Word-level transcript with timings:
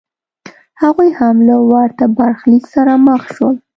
هغوی 0.81 1.09
هم 1.19 1.35
له 1.47 1.55
ورته 1.71 2.03
برخلیک 2.17 2.63
سره 2.73 2.91
مخ 3.07 3.21
شول. 3.35 3.55